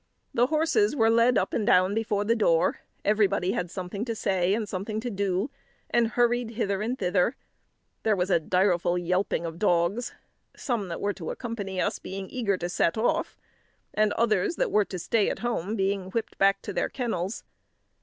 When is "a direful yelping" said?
8.31-9.45